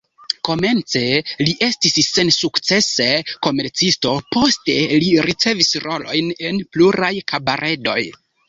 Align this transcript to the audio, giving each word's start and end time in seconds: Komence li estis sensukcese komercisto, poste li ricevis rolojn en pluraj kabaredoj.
Komence 0.47 1.01
li 1.41 1.51
estis 1.65 2.07
sensukcese 2.13 3.07
komercisto, 3.49 4.15
poste 4.37 4.79
li 5.05 5.13
ricevis 5.29 5.73
rolojn 5.87 6.35
en 6.51 6.63
pluraj 6.75 7.15
kabaredoj. 7.35 8.01